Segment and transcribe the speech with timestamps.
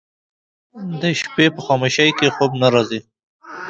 [1.01, 2.99] د شپې په خاموشۍ کې خوب نه راځي